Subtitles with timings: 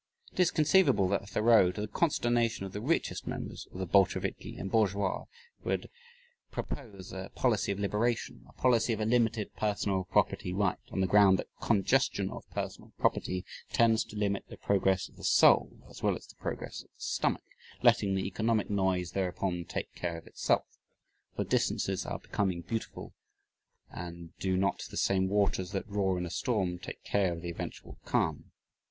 [0.31, 4.57] It is conceivable that Thoreau, to the consternation of the richest members of the Bolsheviki
[4.57, 5.25] and Bourgeois,
[5.63, 5.91] would
[6.49, 11.05] propose a policy of liberation, a policy of a limited personal property right, on the
[11.05, 16.01] ground that congestion of personal property tends to limit the progress of the soul (as
[16.01, 17.43] well as the progress of the stomach)
[17.83, 20.65] letting the economic noise thereupon take care of itself
[21.35, 23.13] for dissonances are becoming beautiful
[23.91, 27.51] and do not the same waters that roar in a storm take care of the
[27.51, 28.45] eventual calm?